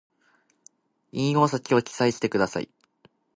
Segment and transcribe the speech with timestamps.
[1.11, 2.71] 引用先を記載してください